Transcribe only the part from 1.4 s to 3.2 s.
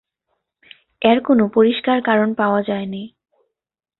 পরিষ্কার কারণ পাওয়া যায়নি।